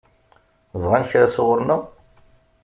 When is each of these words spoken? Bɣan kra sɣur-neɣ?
Bɣan 0.81 1.07
kra 1.09 1.27
sɣur-neɣ? 1.35 1.81